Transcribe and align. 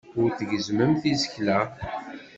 Ur 0.21 0.29
tgezzmemt 0.37 1.03
isekla. 1.13 1.59